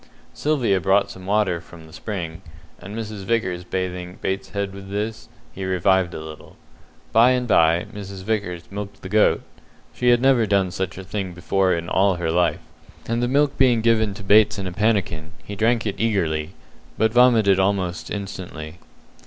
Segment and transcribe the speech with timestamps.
[0.33, 2.41] Sylvia brought some water from the spring,
[2.79, 3.23] and Mrs.
[3.23, 6.55] Vickers bathing Bates's head with this, he revived a little.
[7.11, 8.23] By and by Mrs.
[8.23, 9.43] Vickers milked the goat
[9.93, 12.61] she had never done such a thing before in all her life
[13.05, 16.55] and the milk being given to Bates in a pannikin, he drank it eagerly,
[16.97, 18.79] but vomited it almost instantly.